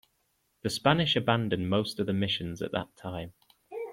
The 0.63 0.71
Spanish 0.71 1.15
abandoned 1.15 1.69
most 1.69 1.99
of 1.99 2.07
the 2.07 2.13
missions 2.13 2.63
at 2.63 2.71
that 2.71 2.87
time. 2.95 3.33